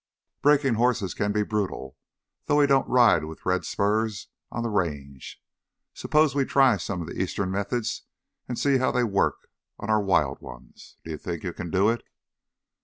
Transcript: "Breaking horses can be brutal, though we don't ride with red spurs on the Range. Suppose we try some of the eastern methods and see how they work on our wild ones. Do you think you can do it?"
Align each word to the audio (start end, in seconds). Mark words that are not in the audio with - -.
"Breaking 0.41 0.73
horses 0.81 1.13
can 1.13 1.31
be 1.31 1.43
brutal, 1.43 1.95
though 2.47 2.55
we 2.55 2.65
don't 2.65 2.89
ride 2.89 3.25
with 3.25 3.45
red 3.45 3.65
spurs 3.65 4.29
on 4.51 4.63
the 4.63 4.69
Range. 4.71 5.39
Suppose 5.93 6.33
we 6.33 6.43
try 6.43 6.77
some 6.77 7.01
of 7.01 7.07
the 7.07 7.21
eastern 7.21 7.51
methods 7.51 8.01
and 8.47 8.57
see 8.57 8.79
how 8.79 8.89
they 8.91 9.03
work 9.03 9.49
on 9.77 9.91
our 9.91 10.01
wild 10.01 10.41
ones. 10.41 10.97
Do 11.05 11.11
you 11.11 11.19
think 11.19 11.43
you 11.43 11.53
can 11.53 11.69
do 11.69 11.87
it?" 11.89 12.01